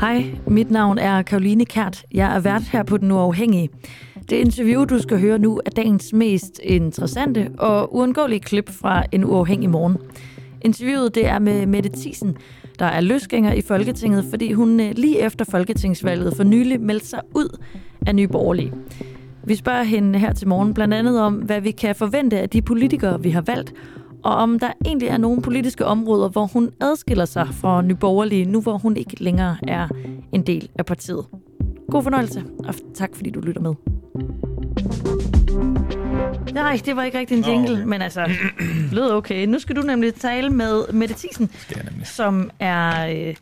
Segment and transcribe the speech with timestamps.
[0.00, 2.04] Hej, mit navn er Karoline Kært.
[2.14, 3.68] Jeg er vært her på Den Uafhængige.
[4.30, 9.24] Det interview, du skal høre nu, er dagens mest interessante og uundgåelige klip fra En
[9.24, 9.96] Uafhængig Morgen.
[10.62, 12.36] Interviewet det er med Mette Thiesen,
[12.78, 17.20] der er løsgænger i Folketinget, fordi hun øh, lige efter Folketingsvalget for nylig meldte sig
[17.34, 17.58] ud
[18.06, 18.72] af Nye Borgerlige.
[19.44, 22.62] Vi spørger hende her til morgen blandt andet om, hvad vi kan forvente af de
[22.62, 23.74] politikere, vi har valgt,
[24.28, 28.44] og om der egentlig er nogle politiske områder, hvor hun adskiller sig fra Nye Borgerlige,
[28.44, 29.88] nu hvor hun ikke længere er
[30.32, 31.26] en del af partiet.
[31.90, 33.74] God fornøjelse, og tak fordi du lytter med.
[36.52, 37.84] Nej, det var ikke rigtig en jingle, okay.
[37.84, 38.30] men altså,
[38.92, 39.46] lød okay.
[39.46, 41.50] Nu skal du nemlig tale med Mette Thiesen,
[42.04, 43.36] som er øh,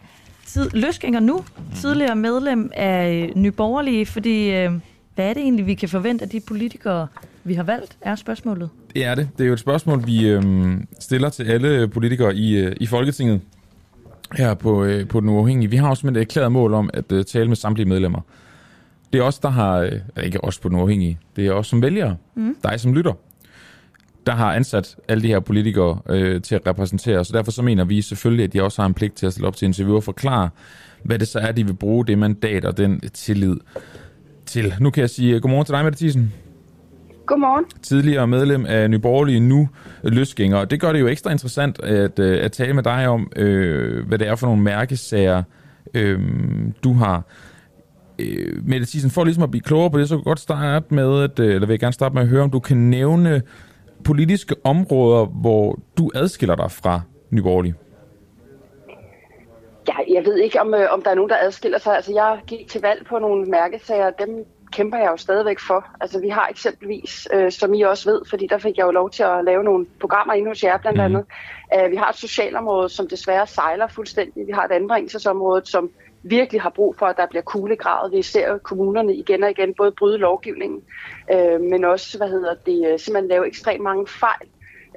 [0.47, 4.73] tid, løsgænger nu, tidligere medlem af Nye Borgerlige, fordi øh,
[5.15, 7.07] hvad er det egentlig, vi kan forvente af de politikere,
[7.47, 8.71] vi har valgt, er spørgsmålet.
[8.95, 9.29] Det er det.
[9.39, 10.43] Det er jo et spørgsmål, vi øh,
[11.01, 13.41] stiller til alle politikere i, øh, i Folketinget
[14.33, 15.71] her på, øh, på Den Uafhængige.
[15.71, 18.21] Vi har også et erklæret mål om at øh, tale med samtlige medlemmer.
[19.13, 21.83] Det er os, der har, øh, ikke os på Den Uafhængige, det er os som
[21.83, 22.57] vælgere, mm.
[22.63, 23.13] dig som lytter,
[24.27, 27.27] der har ansat alle de her politikere øh, til at repræsentere os.
[27.27, 29.49] Så derfor så mener vi selvfølgelig, at de også har en pligt til at stille
[29.49, 30.49] op til interview og forklare,
[31.03, 33.57] hvad det så er, de vil bruge det mandat og den tillid
[34.47, 34.75] til.
[34.81, 36.33] Nu kan jeg sige godmorgen til dig, Mette Thiesen.
[37.27, 37.65] Godmorgen.
[37.83, 39.69] Tidligere medlem af Nyborgerlige, nu
[40.03, 40.65] løsgænger.
[40.65, 44.19] Det gør det jo ekstra interessant at, øh, at tale med dig om, øh, hvad
[44.19, 45.43] det er for nogle mærkesager,
[45.95, 46.21] øh,
[46.85, 47.23] du har.
[48.19, 50.95] Øh, Mette Thiesen, for ligesom at blive klogere på det, så kan jeg godt starte
[50.95, 53.43] med, at, øh, eller vil jeg gerne starte med at høre, om du kan nævne
[54.05, 57.75] politiske områder, hvor du adskiller dig fra Nyborgerlige.
[59.89, 61.97] Ja, jeg ved ikke, om, øh, om der er nogen, der adskiller sig.
[61.97, 64.11] Altså, jeg gik til valg på nogle mærkesager.
[64.11, 64.45] Dem
[64.77, 65.87] kæmper jeg jo stadigvæk for.
[66.01, 69.11] Altså vi har eksempelvis, øh, som I også ved, fordi der fik jeg jo lov
[69.11, 71.05] til at lave nogle programmer inde hos jer blandt mhm.
[71.05, 71.25] andet.
[71.73, 71.79] Mm.
[71.79, 74.47] Øh, vi har et socialområde, som desværre sejler fuldstændig.
[74.47, 75.91] Vi har et anbringelsesområde, som
[76.23, 78.13] virkelig har brug for, at der bliver kuglegravet.
[78.13, 80.83] Vi ser kommunerne igen og igen både bryde lovgivningen,
[81.33, 84.49] øh, men også, hvad hedder det, øh, simpelthen lave ekstremt mange fejl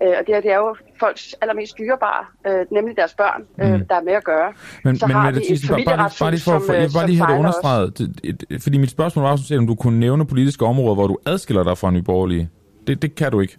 [0.03, 3.73] Øh, og det, her, det er jo folks allermest dyrebare, øh, nemlig deres børn, øh,
[3.73, 3.87] mm.
[3.87, 4.53] der er med at gøre.
[4.83, 7.19] Men, så men har vi et bare, bare, bare lige for, for, jeg bare lige
[7.21, 10.65] have det understreget, et, et, fordi mit spørgsmål var også, om du kunne nævne politiske
[10.65, 12.49] områder, hvor du adskiller dig fra Nyborgerlige.
[12.88, 13.57] Det, det kan du ikke.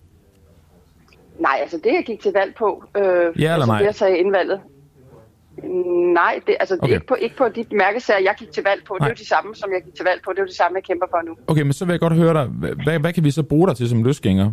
[1.39, 3.79] Nej, altså det, jeg gik til valg på, øh, ja eller altså, nej?
[3.79, 4.61] det, jeg sagde indvalget,
[6.15, 6.93] Nej, det, altså, det okay.
[6.93, 8.97] er ikke på, ikke på de mærkesager, jeg gik til valg på.
[9.01, 9.09] Nej.
[9.09, 10.31] Det er jo de samme, som jeg gik til valg på.
[10.31, 11.37] Det er jo det samme, jeg kæmper for nu.
[11.47, 12.47] Okay, men så vil jeg godt høre dig.
[12.85, 14.53] Hvad, hvad kan vi så bruge dig til som løsgænger?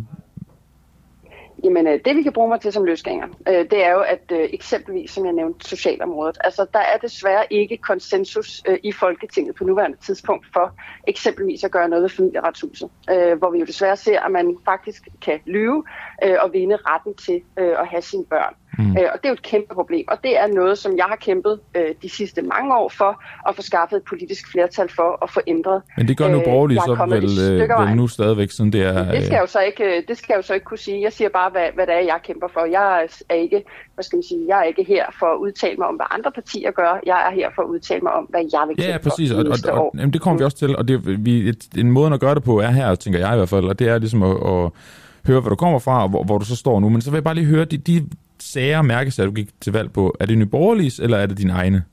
[1.64, 4.32] Jamen, øh, det vi kan bruge mig til som løsgænger, øh, det er jo, at
[4.32, 9.54] øh, eksempelvis, som jeg nævnte, socialområdet, altså der er desværre ikke konsensus øh, i Folketinget
[9.54, 10.74] på nuværende tidspunkt for
[11.06, 15.08] eksempelvis at gøre noget ved familieretshuset, øh, hvor vi jo desværre ser, at man faktisk
[15.22, 15.84] kan lyve
[16.24, 18.54] øh, og vinde retten til at have sine børn.
[18.78, 18.90] Mm.
[18.90, 21.16] Øh, og det er jo et kæmpe problem, og det er noget, som jeg har
[21.16, 25.30] kæmpet øh, de sidste mange år for at få skaffet et politisk flertal for at
[25.30, 25.82] få ændret.
[25.96, 29.10] Men det gør nu borgerlige så vel, øh, vel nu stadigvæk, siden det er...
[29.12, 31.02] Det skal, jeg jo så ikke, øh, det skal jeg jo så ikke kunne sige.
[31.02, 32.64] Jeg siger bare, hvad, hvad det er, jeg kæmper for.
[32.64, 33.62] Jeg er ikke,
[33.94, 36.30] hvad skal man sige, jeg er ikke her for at udtale mig om, hvad andre
[36.32, 37.00] partier gør.
[37.06, 39.30] Jeg er her for at udtale mig om, hvad jeg vil kæmpe ja, præcis.
[39.30, 40.40] for og, og, og, jamen, det kommer mm.
[40.40, 42.94] vi også til, og det, vi, et, en måde at gøre det på er her,
[42.94, 44.70] tænker jeg i hvert fald, og det er ligesom at, at
[45.26, 46.88] høre, hvor du kommer fra, og hvor, hvor du så står nu.
[46.88, 48.08] Men så vil jeg bare lige høre, de, de
[48.42, 51.84] sager, mærkesager, du gik til valg på, er det Nyborgerliges, eller er det dine egne?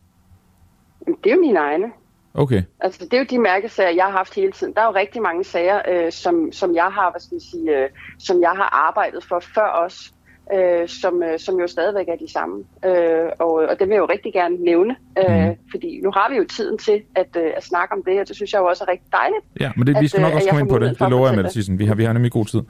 [1.07, 1.91] Det er jo mine egne.
[2.33, 2.63] Okay.
[2.79, 4.73] Altså, det er jo de mærkesager, jeg har haft hele tiden.
[4.73, 7.78] Der er jo rigtig mange sager, øh, som, som jeg har, hvad skal jeg sige,
[7.78, 7.89] øh,
[8.19, 10.13] som jeg har arbejdet for før os
[10.53, 12.63] øh, som, øh, som jo stadigvæk er de samme.
[12.85, 15.56] Øh, og, og det vil jeg jo rigtig gerne nævne, øh, mm.
[15.72, 18.35] fordi nu har vi jo tiden til at, øh, at snakke om det, og det
[18.35, 19.44] synes jeg jo også er rigtig dejligt.
[19.59, 21.35] Ja, men det, vi skal nok at, også komme ind på det, det lover jeg
[21.35, 22.61] med det Vi har, vi har nemlig god tid.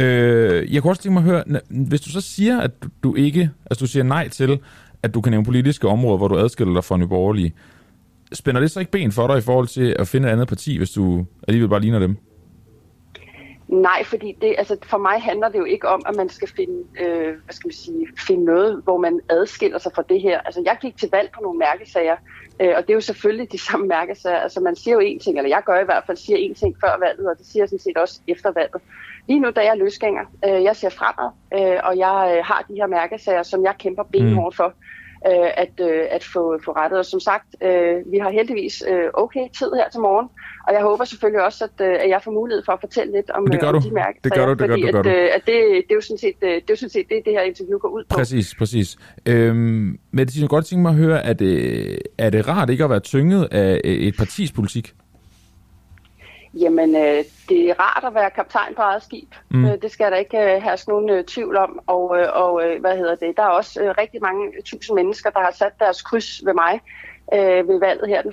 [0.00, 2.70] Øh, jeg kunne også tænke mig at høre, hvis du så siger, at
[3.02, 4.60] du ikke, altså du siger nej til,
[5.02, 7.50] at du kan nævne politiske områder, hvor du adskiller dig fra Nye
[8.32, 10.78] spænder det så ikke ben for dig i forhold til at finde et andet parti,
[10.78, 12.16] hvis du alligevel bare ligner dem?
[13.70, 16.84] Nej, fordi det, altså for mig handler det jo ikke om, at man skal finde,
[17.00, 20.40] øh, hvad skal man sige, finde noget, hvor man adskiller sig fra det her.
[20.40, 22.16] Altså jeg gik til valg på nogle mærkesager,
[22.60, 24.36] øh, og det er jo selvfølgelig de samme mærkesager.
[24.36, 26.76] Altså man siger jo én ting, eller jeg gør i hvert fald, siger én ting
[26.80, 28.82] før valget, og det siger jeg sådan set også efter valget.
[29.28, 32.64] Lige nu, da jeg er løsgænger, øh, jeg ser fremad, øh, og jeg øh, har
[32.68, 34.74] de her mærkesager, som jeg kæmper benhårdt for
[35.28, 36.98] øh, at, øh, at få, få rettet.
[36.98, 40.28] Og som sagt, øh, vi har heldigvis øh, okay tid her til morgen,
[40.66, 43.30] og jeg håber selvfølgelig også, at, øh, at jeg får mulighed for at fortælle lidt
[43.30, 44.18] om, det gør øh, om de mærker.
[44.24, 45.08] Det gør du, det gør du, det gør du.
[45.08, 45.56] At, øh, at det,
[45.86, 47.78] det, er jo sådan set, det, det er jo sådan set det, det her interview
[47.78, 48.14] går ud på.
[48.14, 48.96] Præcis, præcis.
[49.26, 52.84] Øhm, men det er godt tænke mig at høre, at, øh, er det rart ikke
[52.84, 54.94] at være tynget af et partis politik?
[56.54, 59.34] Jamen, øh, det er rart at være kaptajn på eget skib.
[59.50, 59.64] Mm.
[59.64, 61.80] Øh, det skal der ikke øh, have nogen øh, tvivl om.
[61.86, 63.36] Og, øh, og øh, hvad hedder det?
[63.36, 66.80] Der er også øh, rigtig mange tusind mennesker, der har sat deres kryds ved mig
[67.34, 68.30] øh, ved valget her den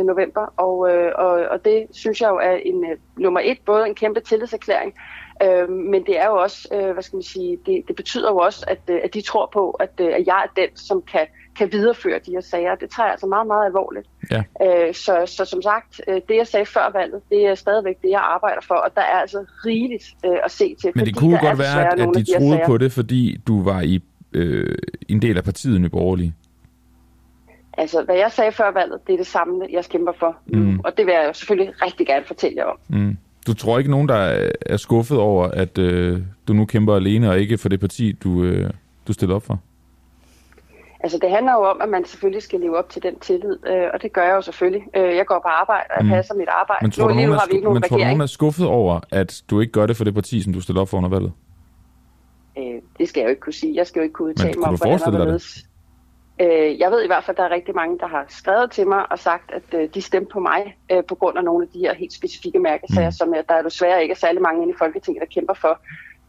[0.00, 0.06] 1.
[0.06, 0.54] november.
[0.56, 3.94] Og, øh, og, og det synes jeg jo er en øh, nummer et, både en
[3.94, 4.94] kæmpe tillidserklæring,
[5.42, 8.36] øh, men det er jo også, øh, hvad skal man sige, det, det betyder jo
[8.36, 11.26] også, at, øh, at de tror på, at, øh, at jeg er den, som kan
[11.60, 12.74] kan videreføre de her sager.
[12.74, 14.06] Det tager jeg altså meget, meget alvorligt.
[14.34, 14.42] Ja.
[14.64, 18.10] Øh, så, så som sagt, øh, det jeg sagde før valget, det er stadigvæk det,
[18.10, 20.90] jeg arbejder for, og der er altså rigeligt øh, at se til.
[20.94, 22.66] Men det kunne godt være, at, at de, de troede sager.
[22.66, 24.02] på det, fordi du var i
[24.32, 24.76] øh,
[25.08, 26.34] en del af partiet i Borgerlige.
[27.78, 30.36] Altså, hvad jeg sagde før valget, det er det samme, jeg kæmper for.
[30.46, 30.80] Mm.
[30.84, 32.76] Og det vil jeg jo selvfølgelig rigtig gerne fortælle jer om.
[32.88, 33.16] Mm.
[33.46, 36.18] Du tror ikke nogen, der er skuffet over, at øh,
[36.48, 38.70] du nu kæmper alene, og ikke for det parti, du, øh,
[39.08, 39.60] du stiller op for?
[41.02, 43.86] Altså det handler jo om, at man selvfølgelig skal leve op til den tillid, øh,
[43.94, 44.82] og det gør jeg jo selvfølgelig.
[44.96, 46.10] Øh, jeg går på arbejde, og jeg mm.
[46.10, 46.84] passer mit arbejde.
[46.84, 48.66] Men tror, nu, du, nogen, har vi ikke nogen men tror du, nogen er skuffet
[48.66, 51.08] over, at du ikke gør det for det parti, som du stiller op for under
[51.08, 51.32] valget?
[52.58, 53.74] Øh, det skal jeg jo ikke kunne sige.
[53.74, 55.66] Jeg skal jo ikke kunne udtale mig om, hvordan det?
[56.42, 58.86] Øh, jeg ved i hvert fald, at der er rigtig mange, der har skrevet til
[58.88, 61.68] mig og sagt, at øh, de stemte på mig øh, på grund af nogle af
[61.74, 63.12] de her helt specifikke mærkesager, mm.
[63.12, 65.80] som der er desværre ikke er særlig mange inde i Folketinget, der kæmper for.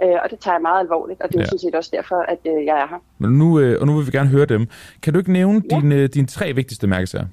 [0.04, 1.46] Øh, og det tager jeg meget alvorligt, og det er ja.
[1.46, 3.02] sådan set også derfor, at øh, jeg er her.
[3.18, 4.68] Men nu, øh, og nu vil vi gerne høre dem.
[5.04, 5.76] Kan du ikke nævne ja.
[5.76, 7.26] dine, dine tre vigtigste mærkesager?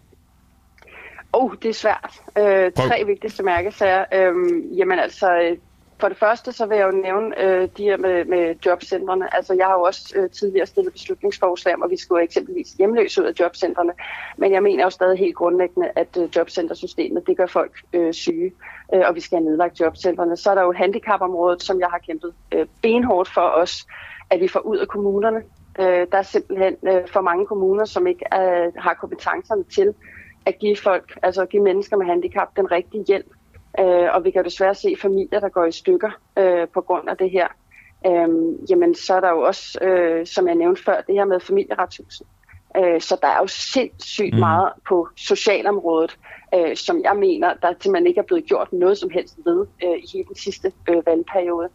[1.32, 2.20] Oh, det er svært.
[2.38, 4.04] Øh, tre vigtigste mærkesager.
[4.14, 4.32] Øh,
[4.78, 5.56] jamen altså, øh,
[6.00, 9.36] for det første, så vil jeg jo nævne øh, de her med, med jobcentrene.
[9.36, 13.22] Altså, jeg har jo også øh, tidligere stillet beslutningsforslag om, at vi skulle eksempelvis hjemløse
[13.22, 13.92] ud af jobcentrene.
[14.36, 18.52] Men jeg mener jo stadig helt grundlæggende, at øh, jobcentersystemet, det gør folk øh, syge,
[18.94, 20.36] øh, og vi skal have nedlagt jobcentrene.
[20.36, 23.86] Så er der jo handicapområdet, som jeg har kæmpet øh, benhårdt for os,
[24.30, 25.42] at vi får ud af kommunerne.
[25.78, 29.94] Øh, der er simpelthen øh, for mange kommuner, som ikke øh, har kompetencerne til
[30.46, 33.26] at give folk, altså at give mennesker med handicap den rigtige hjælp
[33.78, 37.08] øh, og vi kan jo desværre se familier, der går i stykker øh, på grund
[37.08, 37.48] af det her.
[38.06, 38.28] Øh,
[38.70, 42.26] jamen, så er der jo også, øh, som jeg nævnte før, det her med familieretshuset.
[42.76, 44.40] Øh, så der er jo sindssygt mm.
[44.40, 46.18] meget på socialområdet,
[46.54, 49.98] øh, som jeg mener, der simpelthen ikke er blevet gjort noget som helst ved øh,
[49.98, 51.68] i hele den sidste øh, valgperiode.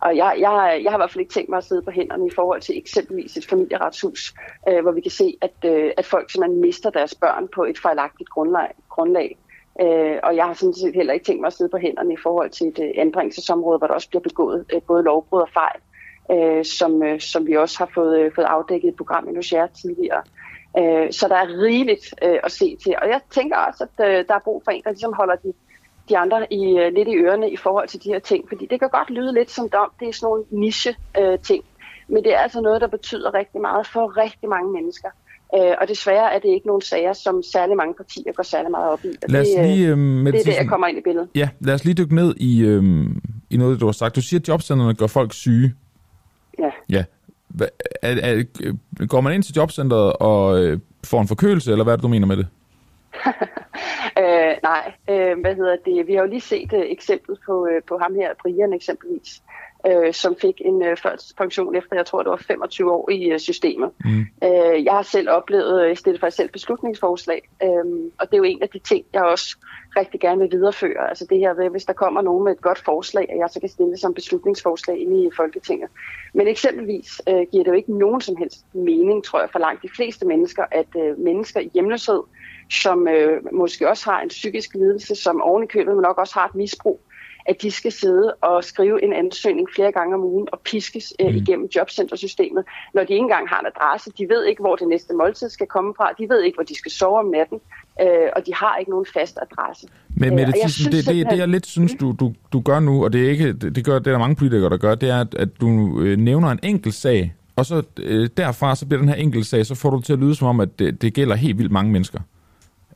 [0.00, 2.26] Og jeg, jeg, jeg har i hvert fald ikke tænkt mig at sidde på hænderne
[2.26, 4.34] i forhold til eksempelvis et familieretshus,
[4.68, 7.78] øh, hvor vi kan se, at, øh, at folk simpelthen mister deres børn på et
[7.78, 8.70] fejlagtigt grundlag.
[8.88, 9.38] grundlag.
[9.80, 12.22] Øh, og jeg har sådan set heller ikke tænkt mig at sidde på hænderne i
[12.22, 15.80] forhold til et øh, anbringelsesområde, hvor der også bliver begået øh, både lovbrud og fejl,
[16.32, 19.80] øh, som, øh, som vi også har fået, øh, fået afdækket i programmet program i
[19.82, 20.22] tidligere.
[20.78, 22.94] Øh, så der er rigeligt øh, at se til.
[23.02, 25.52] Og jeg tænker også, at øh, der er brug for en, der ligesom holder de,
[26.08, 28.48] de andre i, øh, lidt i ørerne i forhold til de her ting.
[28.48, 31.64] Fordi det kan godt lyde lidt som om, det er sådan nogle niche-ting.
[31.64, 35.08] Øh, men det er altså noget, der betyder rigtig meget for rigtig mange mennesker.
[35.56, 38.90] Øh, og desværre er det ikke nogen sager, som særlig mange partier går særlig meget
[38.90, 39.08] op i.
[39.08, 41.28] Og lad os det, lige, øh, med det er det, jeg kommer ind i billedet.
[41.34, 42.82] Ja, lad os lige dykke ned i, øh,
[43.50, 44.16] i noget, du har sagt.
[44.16, 45.74] Du siger, at jobcentrene gør folk syge.
[46.58, 46.70] Ja.
[46.88, 47.04] Ja.
[48.02, 48.44] Er, er,
[49.06, 52.08] går man ind til jobcentret og øh, får en forkølelse, eller hvad er det, du
[52.08, 52.46] mener med det?
[54.22, 56.06] øh, nej, øh, hvad hedder det?
[56.06, 59.42] Vi har jo lige set et uh, eksempel på, øh, på ham her, Brian eksempelvis,
[59.86, 63.38] øh, som fik en øh, førtidspension efter, jeg tror, det var 25 år i øh,
[63.38, 63.90] systemet.
[64.04, 64.20] Mm.
[64.44, 68.42] Øh, jeg har selv oplevet, øh, stillet for selv beslutningsforslag, øh, og det er jo
[68.42, 69.56] en af de ting, jeg også
[69.96, 71.08] rigtig gerne vil videreføre.
[71.08, 73.60] Altså det her ved, hvis der kommer nogen med et godt forslag, at jeg så
[73.60, 75.90] kan stille som beslutningsforslag inde i Folketinget.
[76.34, 79.82] Men eksempelvis øh, giver det jo ikke nogen som helst mening, tror jeg, for langt
[79.82, 82.22] de fleste mennesker, at øh, mennesker i hjemløshed,
[82.70, 86.34] som øh, måske også har en psykisk lidelse, som oven i købet, men nok også
[86.34, 87.00] har et misbrug,
[87.48, 91.30] at de skal sidde og skrive en ansøgning flere gange om ugen og piskes øh,
[91.30, 91.36] mm.
[91.36, 92.64] igennem jobcentersystemet,
[92.94, 94.10] når de ikke engang har en adresse.
[94.18, 96.12] De ved ikke, hvor det næste måltid skal komme fra.
[96.18, 97.60] De ved ikke, hvor de skal sove om natten.
[98.00, 99.86] Øh, og de har ikke nogen fast adresse.
[100.08, 102.80] Men med det, øh, synes, det, det, det, jeg lidt synes, du, du, du gør
[102.80, 104.94] nu, og det er ikke det, det gør det er der mange politikere, der gør,
[104.94, 108.86] det er, at, at du øh, nævner en enkelt sag, og så øh, derfra så
[108.86, 111.02] bliver den her enkelt sag, så får du til at lyde som om, at det,
[111.02, 112.20] det gælder helt vildt mange mennesker.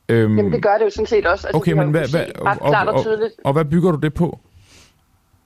[0.09, 1.47] Øhm, Jamen det gør det jo sådan set også.
[1.47, 4.39] Altså, okay, men hvad, hvad, og, og, og, og, og hvad bygger du det på?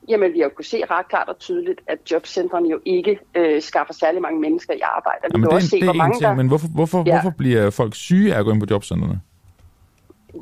[0.10, 3.62] Jamen, vi har jo kunne se ret klart og tydeligt, at jobcentrene jo ikke øh,
[3.62, 5.20] skaffer særlig mange mennesker i arbejde.
[5.22, 6.36] Vi Jamen, kan det, også se, det hvor mange ting, der...
[6.36, 7.12] Men hvorfor, hvorfor, ja.
[7.12, 9.22] hvorfor bliver folk syge af at gå ind på jobcentrene?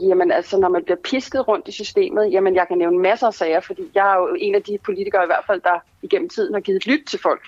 [0.01, 3.33] Jamen altså, når man bliver pisket rundt i systemet, jamen jeg kan nævne masser af
[3.33, 6.53] sager, fordi jeg er jo en af de politikere i hvert fald, der igennem tiden
[6.53, 7.41] har givet lyt til folk.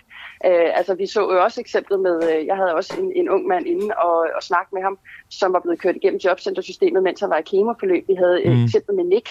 [0.46, 3.48] Øh, altså vi så jo også eksemplet med, øh, jeg havde også en, en ung
[3.48, 4.98] mand inde og, og snakke med ham,
[5.30, 8.04] som var blevet kørt igennem jobcentersystemet, mens han var i kemoforløb.
[8.08, 8.52] Vi havde mm.
[8.52, 9.28] et eksempel med Nick,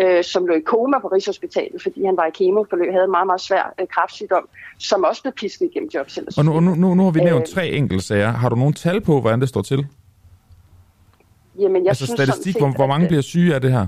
[0.00, 3.26] øh, som lå i koma på Rigshospitalet, fordi han var i kemoforløb, havde en meget,
[3.26, 4.48] meget svær øh, kræftsygdom,
[4.78, 6.38] som også blev pisket igennem jobcenteret.
[6.38, 8.30] Og nu, nu, nu, nu har vi nævnt øh, tre enkelte sager.
[8.30, 9.86] Har du nogen tal på, hvordan det står til?
[11.58, 13.86] Jamen, jeg altså synes statistik, set, hvor, hvor mange at, bliver syge af det her?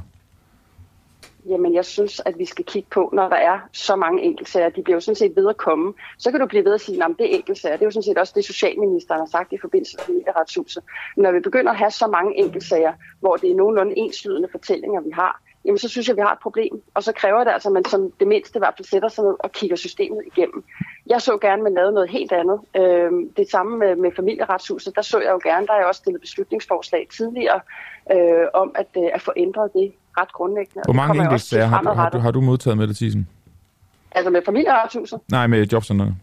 [1.48, 4.82] Jamen jeg synes, at vi skal kigge på, når der er så mange enkeltsager, de
[4.82, 5.94] bliver jo sådan set ved at komme.
[6.18, 7.76] Så kan du blive ved at sige, at det er enkeltsager.
[7.76, 10.82] Det er jo sådan set også det, Socialministeren har sagt i forbindelse med familieretshuset.
[11.16, 15.10] Når vi begynder at have så mange enkeltsager, hvor det er nogenlunde enslydende fortællinger, vi
[15.10, 16.82] har, jamen så synes jeg, vi har et problem.
[16.94, 19.24] Og så kræver det altså, at man som det mindste i hvert fald sætter sig
[19.24, 20.64] ned og kigger systemet igennem.
[21.06, 22.60] Jeg så gerne, at man lavede noget helt andet.
[22.76, 25.98] Øh, det samme med, med familieretshuset, der så jeg jo gerne, der er jeg også
[25.98, 27.60] stillet beslutningsforslag tidligere
[28.12, 30.82] øh, om at, øh, at få ændret det ret grundlæggende.
[30.84, 33.28] Hvor mange enkelte sager har, har, du, har du modtaget med det, Tisen?
[34.12, 35.20] Altså med familieretshuset?
[35.30, 36.16] Nej, med jobcentrene.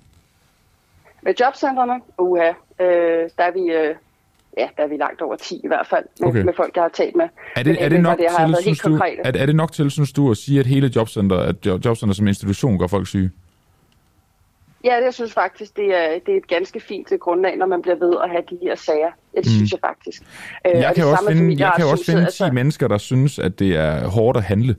[1.21, 2.01] Med jobcentrene?
[2.17, 2.49] Uha,
[2.79, 3.71] øh, der er vi...
[3.71, 3.95] Øh,
[4.57, 6.41] ja, der er vi langt over 10 i hvert fald, med, okay.
[6.41, 7.25] med folk, jeg har talt med.
[7.55, 10.11] Er det, er det, nok det, til, synes du, er, er det nok til, synes
[10.13, 13.31] du, at sige, at hele jobcenter, at jobcenter som institution gør folk syge?
[14.85, 17.81] Ja, det jeg synes faktisk, det er, det er et ganske fint grundlag, når man
[17.81, 19.11] bliver ved at have de her sager.
[19.35, 19.55] Ja, det mm.
[19.57, 20.21] synes jeg faktisk.
[20.65, 23.59] Øh, jeg kan, også finde, jeg kan også finde 10 altså, mennesker, der synes, at
[23.59, 24.75] det er hårdt at handle.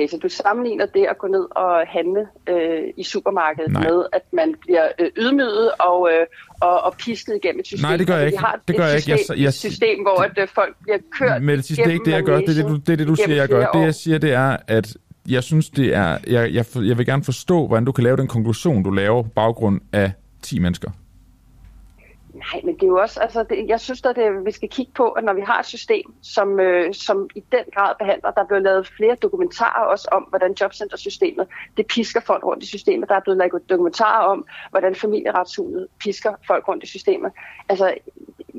[0.00, 3.82] Okay, så du sammenligner det at gå ned og handle øh, i supermarkedet Nej.
[3.82, 6.26] med, at man bliver øh, ydmyget og, øh,
[6.60, 7.88] og, og pisket igennem et system.
[7.88, 8.38] Nej, det gør jeg ikke.
[8.38, 9.32] Vi har det gør et, system, jeg ikke.
[9.32, 12.04] Jeg, jeg, et system, hvor at, øh, folk bliver kørt Men det, det er ikke
[12.04, 12.36] det, jeg gør.
[12.38, 13.66] Det er det, du, det, er det, du siger, jeg gør.
[13.66, 14.96] Det, jeg siger, det er, at
[15.28, 16.18] jeg synes, det er...
[16.26, 19.28] Jeg, jeg, jeg vil gerne forstå, hvordan du kan lave den konklusion, du laver på
[19.28, 20.90] baggrund af 10 mennesker.
[22.34, 24.92] Nej, men det er jo også, altså det, jeg synes at det, vi skal kigge
[24.92, 28.40] på, at når vi har et system, som, øh, som i den grad behandler, der
[28.40, 33.08] er blevet lavet flere dokumentarer også om, hvordan jobcentersystemet, det pisker folk rundt i systemet.
[33.08, 37.32] Der er blevet lavet dokumentarer om, hvordan familieretshuset pisker folk rundt i systemet.
[37.68, 37.94] Altså,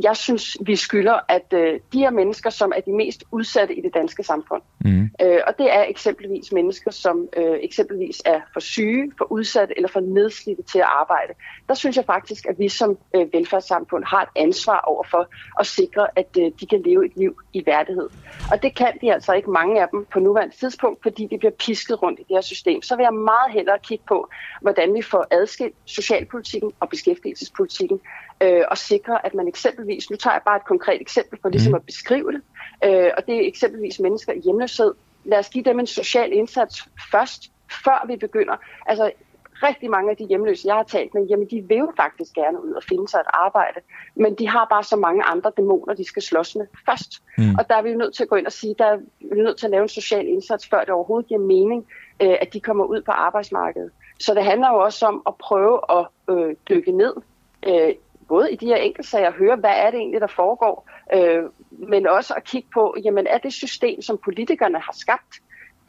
[0.03, 3.81] jeg synes, vi skylder, at øh, de her mennesker, som er de mest udsatte i
[3.81, 5.09] det danske samfund, mm.
[5.21, 9.89] øh, og det er eksempelvis mennesker, som øh, eksempelvis er for syge, for udsatte eller
[9.89, 11.33] for nedslidte til at arbejde,
[11.67, 15.27] der synes jeg faktisk, at vi som øh, velfærdssamfund har et ansvar overfor
[15.59, 18.09] at sikre, at øh, de kan leve et liv i værdighed.
[18.51, 21.51] Og det kan de altså ikke mange af dem på nuværende tidspunkt, fordi de bliver
[21.51, 22.81] pisket rundt i det her system.
[22.81, 24.29] Så vil jeg meget hellere kigge på,
[24.61, 27.99] hvordan vi får adskilt socialpolitikken og beskæftigelsespolitikken,
[28.41, 31.71] øh, og sikre, at man eksempelvis, nu tager jeg bare et konkret eksempel for ligesom
[31.71, 31.75] mm.
[31.75, 32.41] at beskrive det,
[32.83, 34.93] øh, og det er eksempelvis mennesker i hjemløshed.
[35.25, 37.51] Lad os give dem en social indsats først,
[37.83, 38.55] før vi begynder.
[38.85, 39.11] Altså,
[39.63, 42.63] rigtig mange af de hjemløse, jeg har talt med, jamen de vil jo faktisk gerne
[42.65, 43.79] ud og finde sig et arbejde,
[44.15, 47.23] men de har bare så mange andre dæmoner, de skal slås med først.
[47.37, 47.55] Mm.
[47.59, 48.97] Og der er vi jo nødt til at gå ind og sige, der er
[49.35, 51.87] vi nødt til at lave en social indsats, før det overhovedet giver mening,
[52.21, 53.91] øh, at de kommer ud på arbejdsmarkedet.
[54.19, 57.13] Så det handler jo også om at prøve at øh, dykke ned
[57.67, 57.93] øh,
[58.33, 60.75] både i de her enkeltsager at høre, hvad er det egentlig, der foregår,
[61.15, 61.43] øh,
[61.91, 65.33] men også at kigge på, jamen er det system, som politikerne har skabt,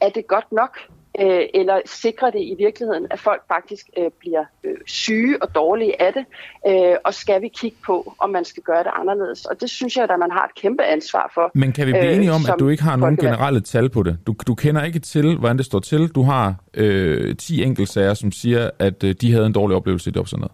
[0.01, 0.73] er det godt nok?
[1.19, 6.01] Øh, eller sikrer det i virkeligheden, at folk faktisk øh, bliver øh, syge og dårlige
[6.01, 6.25] af det?
[6.67, 9.45] Øh, og skal vi kigge på, om man skal gøre det anderledes?
[9.45, 11.51] Og det synes jeg, at man har et kæmpe ansvar for.
[11.55, 14.03] Men kan vi blive øh, enige om, at du ikke har nogen generelle tal på
[14.03, 14.17] det?
[14.27, 16.07] Du, du kender ikke til, hvordan det står til.
[16.07, 20.13] Du har øh, 10 enkeltsager, som siger, at øh, de havde en dårlig oplevelse i
[20.15, 20.51] jobcenteret.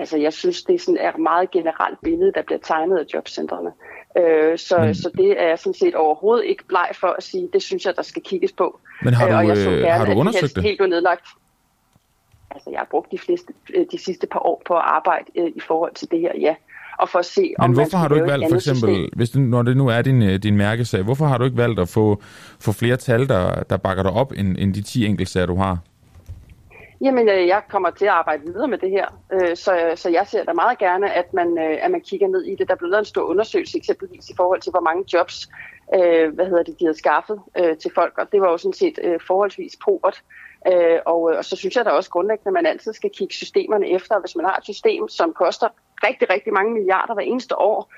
[0.00, 3.70] Altså, jeg synes, det er sådan et meget generelt billede, der bliver tegnet af jobcentrene.
[4.18, 4.94] Øh, så, mm.
[4.94, 7.96] så det er jeg sådan set overhovedet ikke bleg for at sige, det synes jeg,
[7.96, 8.80] der skal kigges på.
[9.02, 10.62] Men har du, øh, og jeg så gerne, har du undersøgt det?
[10.62, 11.26] Helt nedlagt.
[12.50, 15.46] Altså, jeg har brugt de, fleste, øh, de sidste par år på at arbejde øh,
[15.56, 16.54] i forhold til det her, ja.
[16.98, 19.10] Og for at se, Men om hvorfor har du ikke valgt, for eksempel, system?
[19.16, 21.80] hvis det, når det nu er din, øh, din mærkesag, hvorfor har du ikke valgt
[21.80, 22.22] at få,
[22.60, 25.78] få flere tal, der, der bakker dig op, end, end de 10 enkeltsager, du har?
[27.02, 30.26] Jamen, øh, jeg kommer til at arbejde videre med det her, øh, så, så jeg
[30.26, 32.68] ser da meget gerne, at man, øh, at man kigger ned i det.
[32.68, 35.48] Der blev lavet en stor undersøgelse eksempelvis i forhold til, hvor mange jobs
[36.34, 37.40] hvad hedder det, de havde skaffet
[37.82, 40.22] til folk, og det var jo sådan set forholdsvis port.
[41.06, 44.20] Og, og så synes jeg da også grundlæggende, at man altid skal kigge systemerne efter.
[44.20, 45.68] Hvis man har et system, som koster
[46.04, 47.92] rigtig, rigtig mange milliarder hver eneste år,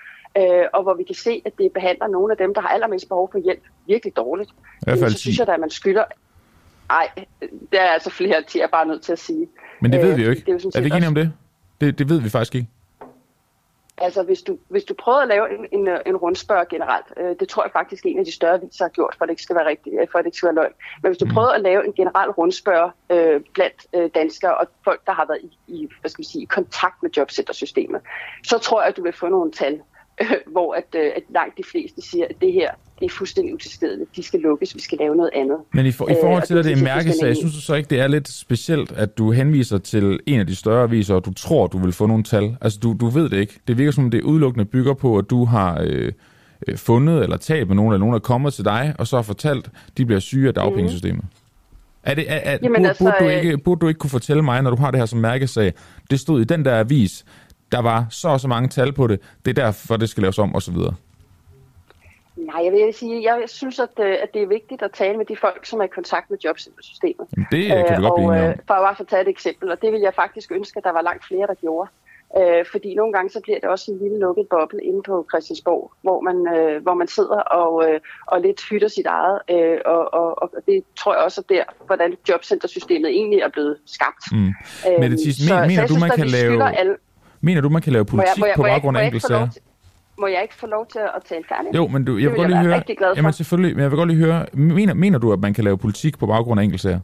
[0.72, 3.28] og hvor vi kan se, at det behandler nogle af dem, der har allermest behov
[3.32, 4.50] for hjælp, virkelig dårligt,
[4.86, 6.04] så synes jeg da, at man skylder
[6.88, 7.08] Nej,
[7.40, 9.48] det er altså flere til, jeg er bare nødt til at sige.
[9.80, 10.40] Men det ved vi jo ikke.
[10.40, 11.32] Det er, jo er vi ikke enige om det?
[11.80, 11.98] det?
[11.98, 12.68] Det ved vi faktisk ikke.
[13.98, 17.48] Altså, hvis du, hvis du prøver at lave en, en, en rundspørg generelt, øh, det
[17.48, 19.56] tror jeg faktisk en af de større viser har gjort, for at det ikke skal
[19.56, 20.72] være rigtigt, øh, for at det ikke skal være løgn.
[21.02, 21.32] Men hvis du mm.
[21.34, 25.40] prøver at lave en generel rundspørg øh, blandt øh, danskere og folk, der har været
[25.42, 28.00] i, i, hvad skal vi sige, i kontakt med jobcentersystemet,
[28.44, 29.80] så tror jeg, at du vil få nogle tal,
[30.52, 32.70] hvor at, øh, at langt de fleste siger, at det her
[33.02, 34.16] det er fuldstændig utilstedeligt.
[34.16, 35.56] De skal lukkes, vi skal lave noget andet.
[35.74, 37.74] Men i, for, i forhold til, øh, at det er en mærkesag, synes du så
[37.74, 41.24] ikke, det er lidt specielt, at du henviser til en af de større aviser, og
[41.24, 42.56] du tror, du vil få nogle tal?
[42.60, 43.60] Altså, du, du ved det ikke.
[43.68, 46.12] Det virker som, det udelukkende bygger på, at du har øh,
[46.68, 49.22] øh fundet eller talt med nogen, eller nogen er kommet til dig, og så har
[49.22, 51.22] fortalt, de bliver syge af dagpengesystemet.
[51.22, 51.28] Mm.
[52.02, 54.42] Er det, er, er, Jamen, burde, altså, burde, du ikke, burde du ikke kunne fortælle
[54.42, 55.72] mig, når du har det her som mærkesag,
[56.10, 57.24] det stod i den der avis,
[57.72, 60.38] der var så og så mange tal på det, det er derfor, det skal laves
[60.38, 60.76] om, osv.?
[62.36, 65.26] Nej, jeg vil sige, jeg synes, at, øh, at det er vigtigt at tale med
[65.26, 67.26] de folk, som er i kontakt med jobcentersystemet.
[67.52, 69.82] Det kan vi godt blive og, øh, For at bare få taget et eksempel, og
[69.82, 71.90] det vil jeg faktisk ønske, at der var langt flere, der gjorde.
[72.40, 75.92] Øh, fordi nogle gange så bliver det også en lille lukket boble inde på Christiansborg,
[76.02, 79.38] hvor man, øh, hvor man sidder og, øh, og lidt hytter sit eget.
[79.50, 83.76] Øh, og, og, og det tror jeg også er der, hvordan jobcentersystemet egentlig er blevet
[83.86, 84.24] skabt.
[84.32, 84.46] Mm.
[84.46, 86.96] Øh, Mette Thiesen, så- men- så mener jeg du, synes, man at kan lave- Alle,
[87.44, 89.00] Mener du, man kan lave må jeg, politik må jeg, på må jeg, baggrund må
[89.00, 89.48] af enkeltsager?
[90.18, 91.76] må jeg ikke få lov til at tale færdigt?
[91.76, 93.14] Jo, men du, jeg vil vil godt jeg lige høre...
[93.16, 94.46] Jamen selvfølgelig, men jeg vil godt lige høre...
[94.52, 97.00] Mener, mener du, at man kan lave politik på baggrund af enkeltsager?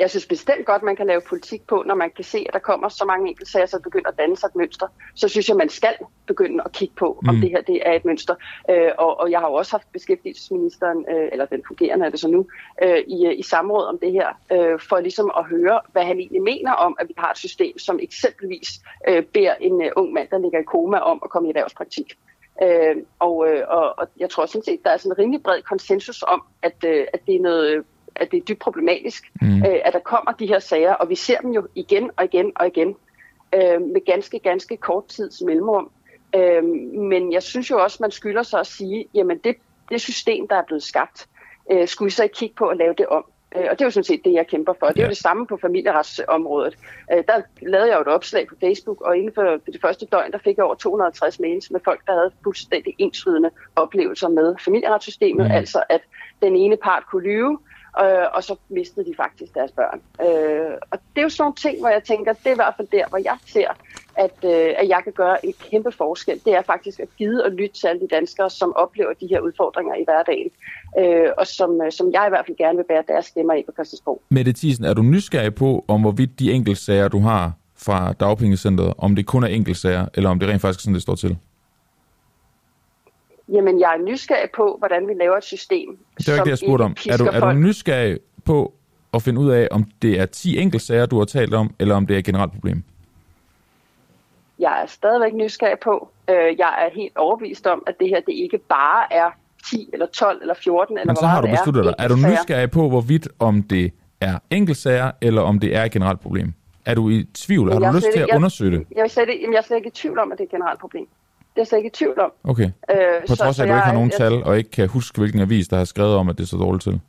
[0.00, 2.58] Jeg synes bestemt godt, man kan lave politik på, når man kan se, at der
[2.58, 4.86] kommer så mange enkeltsager, så begynder at danne sig et mønster.
[5.14, 5.94] Så synes jeg, man skal
[6.26, 7.40] begynde at kigge på, om Mm.
[7.40, 8.34] det her det er et mønster.
[8.70, 12.20] Øh, og, og jeg har jo også haft beskæftigelsesministeren, øh, eller den fungerende er det
[12.20, 12.46] så nu,
[12.82, 16.42] øh, i, i samråd om det her, øh, for ligesom at høre, hvad han egentlig
[16.42, 20.28] mener om, at vi har et system, som eksempelvis øh, beder en øh, ung mand,
[20.30, 22.18] der ligger i koma, om at komme i erhvervspraktik.
[22.62, 25.62] Øh, og, øh, og, og jeg tror sådan set, der er sådan en rimelig bred
[25.62, 27.84] konsensus om, at, øh, at det er noget
[28.20, 29.58] at det er dybt problematisk, Mm.
[29.58, 32.52] øh, at der kommer de her sager, og vi ser dem jo igen og igen
[32.56, 32.96] og igen,
[33.54, 35.90] øh, med ganske, ganske kort tids mellemrum.
[36.36, 39.56] Øh, men jeg synes jo også, man skylder sig at sige, jamen det,
[39.90, 41.26] det system, der er blevet skabt,
[41.72, 43.24] øh, skulle vi så ikke kigge på at lave det om.
[43.56, 44.86] Øh, og det er jo sådan set det, jeg kæmper for.
[44.86, 45.06] Det er Ja.
[45.06, 46.78] jo det samme på familieretsområdet.
[47.12, 50.32] Øh, der lavede jeg jo et opslag på Facebook, og inden for det første døgn,
[50.32, 55.46] der fik jeg over 250 mails med folk, der havde fuldstændig ensvidende oplevelser med familieretssystemet.
[55.46, 55.52] Mm.
[55.52, 56.00] Altså at
[56.42, 57.58] den ene part kunne lyve,
[58.02, 60.00] øh, og så mistede de faktisk deres børn.
[60.26, 62.74] Øh, og det er jo sådan nogle ting, hvor jeg tænker, det er i hvert
[62.76, 63.70] fald der, hvor jeg ser,
[64.16, 66.40] at, øh, at jeg kan gøre en kæmpe forskel.
[66.44, 69.40] Det er faktisk at gide og lytte til alle de danskere, som oplever de her
[69.40, 70.50] udfordringer i hverdagen,
[70.98, 73.62] øh, og som, øh, som jeg i hvert fald gerne vil bære deres stemmer i
[73.66, 74.22] på Christiansborg.
[74.28, 79.16] Mette Thiesen, er du nysgerrig på, om hvorvidt de enkeltsager, du har fra dagpengecentret, om
[79.16, 81.38] det kun er enkeltsager, eller om det rent faktisk er sådan, det står til?
[83.52, 86.58] Jamen, jeg er nysgerrig på, hvordan vi laver et system, Det er ikke det, jeg
[86.58, 86.96] spurgte om.
[87.10, 88.74] Er du, er du nysgerrig på
[89.14, 92.06] at finde ud af, om det er 10 enkeltsager, du har talt om, eller om
[92.06, 92.82] det er et generelt problem?
[94.58, 96.08] Jeg er stadigvæk nysgerrig på.
[96.30, 99.30] Øh, jeg er helt overbevist om, at det her det ikke bare er
[99.70, 101.50] 10 eller 12 eller 14 eller Men så har du er.
[101.50, 101.94] besluttet dig.
[101.98, 106.20] Er du nysgerrig på, hvorvidt om det er enkeltsager, eller om det er et generelt
[106.20, 106.52] problem?
[106.86, 107.72] Er du i tvivl?
[107.72, 108.86] Har Jeg du lyst til at jeg- undersøge det?
[108.96, 110.80] Jeg er, slet jeg er slet ikke i tvivl om, at det er et generelt
[110.80, 111.08] problem.
[111.60, 112.32] Er jeg slet ikke i tvivl om.
[112.44, 112.70] Okay.
[112.90, 115.40] Øh, På trods af, at du ikke har nogen tal, og ikke kan huske, hvilken
[115.40, 117.00] avis, der har skrevet om, at det er så dårligt til.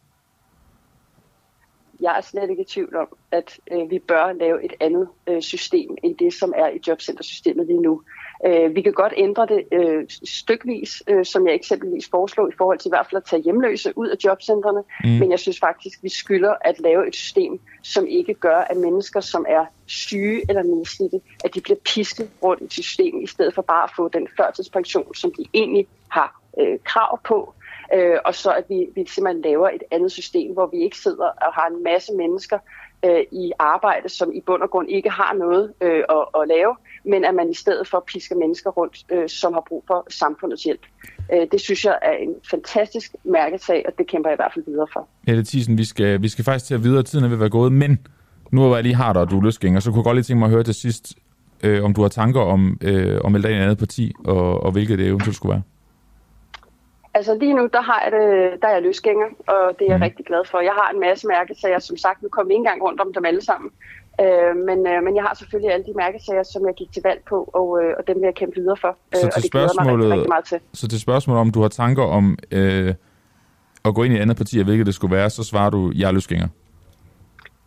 [2.02, 5.42] Jeg er slet ikke i tvivl om, at øh, vi bør lave et andet øh,
[5.42, 8.02] system end det, som er i jobcentersystemet lige nu.
[8.46, 12.80] Øh, vi kan godt ændre det øh, stykvis, øh, som jeg eksempelvis foreslog, i forhold
[12.80, 14.84] til i hvert fald at tage hjemløse ud af jobcentrene.
[15.04, 15.10] Mm.
[15.10, 15.20] Mm.
[15.20, 19.20] Men jeg synes faktisk, vi skylder at lave et system, som ikke gør, at mennesker,
[19.20, 23.62] som er syge eller nedslidte, at de bliver pisket rundt i systemet, i stedet for
[23.62, 27.54] bare at få den førtidspension, som de egentlig har øh, krav på.
[27.94, 31.26] Øh, og så at vi, vi simpelthen laver et andet system, hvor vi ikke sidder
[31.26, 32.60] og har en masse mennesker
[33.06, 36.76] øh, i arbejde, som i bund og grund ikke har noget øh, at, at lave,
[37.06, 40.64] men at man i stedet for pisker mennesker rundt, øh, som har brug for samfundets
[40.64, 40.82] hjælp.
[41.34, 44.66] Øh, det synes jeg er en fantastisk mærkesag, og det kæmper jeg i hvert fald
[44.66, 45.08] videre for.
[45.28, 47.50] Helle Thiesen, vi skal, vi skal faktisk til at videre, tiden er ved at være
[47.50, 48.08] gået, men
[48.52, 50.24] nu hvor jeg lige har dig, og du er løsgænger, så kunne jeg godt lige
[50.24, 51.14] tænke mig at høre til sidst,
[51.64, 54.64] øh, om du har tanker om, øh, om melde ind i et andet parti, og,
[54.64, 55.62] og hvilket det eventuelt skulle være.
[57.14, 59.98] Altså lige nu, der, har jeg det, der er jeg løsgænger, og det er jeg
[59.98, 60.04] mm.
[60.04, 60.60] rigtig glad for.
[60.60, 63.26] Jeg har en masse mærkesager, som sagt, nu kommer vi ikke engang rundt om dem
[63.26, 63.70] alle sammen.
[64.22, 67.22] Øh, men, øh, men jeg har selvfølgelig alle de mærkesager, som jeg gik til valg
[67.30, 68.98] på, og, øh, og dem vil jeg kæmpe videre for.
[69.14, 70.60] Så øh, til og det mig rigtig, spørgsmålet- rigtig meget til.
[70.74, 72.94] Så til spørgsmålet om, du har tanker om øh,
[73.86, 75.92] at gå ind i et andet parti, og hvilket det skulle være, så svarer du,
[75.96, 76.48] jeg er løsgænger.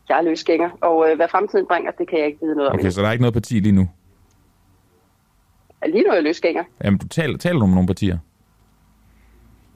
[0.09, 2.79] Jeg er løsgænger, og øh, hvad fremtiden bringer, det kan jeg ikke vide noget om.
[2.79, 3.89] Okay, så der er ikke noget parti lige nu.
[5.87, 6.65] Lige nu er jeg løsgænger.
[6.85, 8.19] Jamen, du taler, taler du med nogle partier?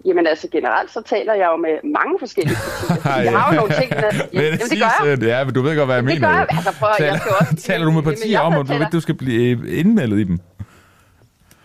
[0.04, 3.02] Jamen altså generelt, så taler jeg jo med mange forskellige partier.
[3.02, 4.10] fordi Jeg har jo nogle ting, der...
[4.32, 5.22] Men Jamen, det gør jeg.
[5.22, 6.28] Ja, men du ved godt, hvad jeg Det mener.
[6.28, 6.38] gør jo.
[6.40, 6.46] jeg.
[6.50, 7.56] Altså, prøv, at- jeg skal også...
[7.66, 10.18] Taler du med Jamen, partier jeg om, at du, taler- ved, du skal blive indmeldet
[10.18, 10.38] i dem?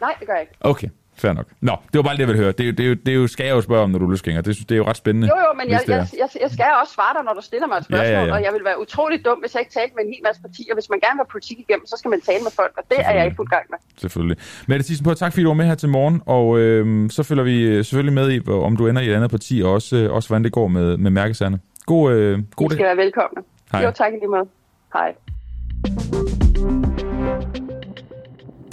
[0.01, 0.53] Nej, det gør jeg ikke.
[0.61, 0.87] Okay,
[1.21, 1.45] fair nok.
[1.61, 2.51] Nå, det var bare det, jeg ville høre.
[2.51, 4.41] Det, er jo- det, det jo, skal jeg jo spørge om, når du er løsgænger.
[4.41, 5.27] Det, synes- det er jo ret spændende.
[5.27, 7.67] Jo, jo, men jeg, det jeg, jeg, jeg skal også svare dig, når du stiller
[7.67, 8.33] mig et Ja, ja, spørgsmål, ja.
[8.35, 10.73] og jeg vil være utrolig dum, hvis jeg ikke talte med en hel masse partier.
[10.73, 13.11] Hvis man gerne vil politik igennem, så skal man tale med folk, og det er
[13.19, 13.77] jeg i fuld gang med.
[14.03, 14.37] Selvfølgelig.
[14.67, 17.43] Mette Thiesen på, tak fordi du var med her til morgen, og øh, så følger
[17.51, 18.37] vi øh, selvfølgelig med i,
[18.69, 20.97] om du ender i et andet parti, og også, øh, også hvordan det går med,
[20.97, 21.59] med mærkesagerne.
[21.85, 22.75] God, øh, god I dag.
[22.77, 23.41] skal være velkomne.
[23.71, 23.81] Hej.
[23.85, 24.47] Jo, tak i lige måde.
[24.93, 25.13] Hej.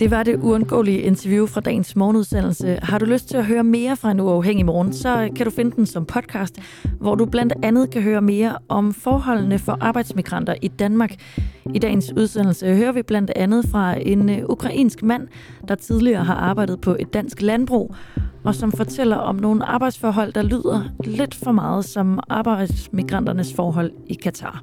[0.00, 2.78] Det var det uundgåelige interview fra dagens morgenudsendelse.
[2.82, 5.76] Har du lyst til at høre mere fra en uafhængig morgen, så kan du finde
[5.76, 6.58] den som podcast,
[7.00, 11.14] hvor du blandt andet kan høre mere om forholdene for arbejdsmigranter i Danmark.
[11.74, 15.28] I dagens udsendelse hører vi blandt andet fra en øh, ukrainsk mand,
[15.68, 17.94] der tidligere har arbejdet på et dansk landbrug,
[18.44, 24.14] og som fortæller om nogle arbejdsforhold, der lyder lidt for meget som arbejdsmigranternes forhold i
[24.14, 24.62] Katar.